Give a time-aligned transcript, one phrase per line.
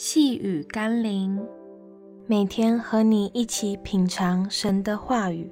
[0.00, 1.44] 细雨甘霖，
[2.28, 5.50] 每天和你一起品尝神的话语。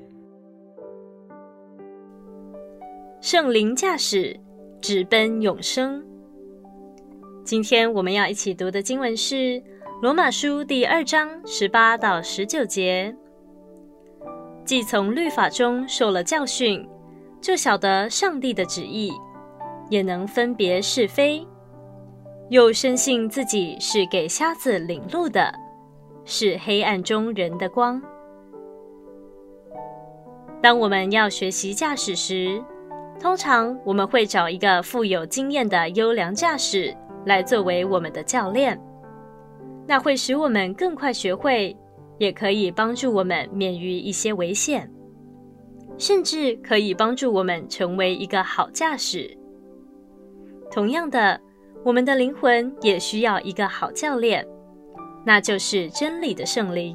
[3.21, 4.39] 圣灵驾驶，
[4.81, 6.01] 直奔永生。
[7.43, 9.35] 今天我们要一起读的经文是
[10.01, 13.13] 《罗马书》第二章十八到十九节。
[14.65, 16.89] 既从律法中受了教训，
[17.41, 19.11] 就晓得上帝的旨意，
[19.91, 21.45] 也能分别是非。
[22.49, 25.53] 又深信自己是给瞎子领路的，
[26.25, 28.01] 是黑暗中人的光。
[30.63, 32.63] 当我们要学习驾驶时，
[33.19, 38.81] 通常我们会找一个富有经验的优良驾驶来作为我们的教练，
[39.85, 41.77] 那会使我们更快学会，
[42.19, 44.89] 也可以帮助我们免于一些危险，
[45.99, 49.37] 甚至可以帮助我们成为一个好驾驶。
[50.71, 51.41] 同样的。
[51.87, 54.45] 我们的灵魂也需要一个好教练，
[55.25, 56.93] 那就是真理的圣灵。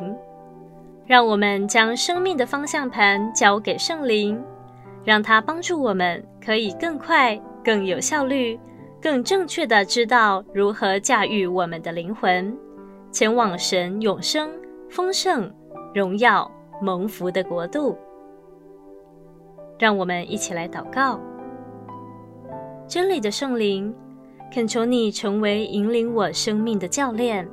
[1.05, 4.43] 让我们将生命的方向盘交给圣灵，
[5.05, 8.59] 让他帮助我们，可以更快、更有效率、
[9.01, 12.53] 更正确地知道如何驾驭我们的灵魂，
[13.13, 14.49] 前往神永生、
[14.89, 15.49] 丰盛、
[15.95, 16.51] 荣耀、
[16.81, 17.97] 蒙福的国度。
[19.79, 21.17] 让我们一起来祷告：
[22.89, 23.95] 真理的圣灵。
[24.51, 27.47] 恳求你成为引领我生命的教练，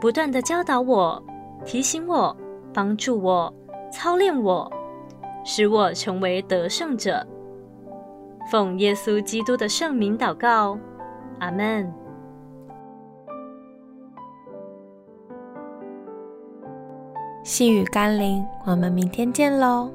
[0.00, 1.22] 不断地教导我、
[1.64, 2.34] 提醒我、
[2.72, 3.52] 帮助我、
[3.92, 4.72] 操练我，
[5.44, 7.24] 使我成为得胜者。
[8.50, 10.78] 奉耶稣基督的圣名祷告，
[11.38, 11.92] 阿门。
[17.42, 19.90] 细雨甘霖，我们明天见喽。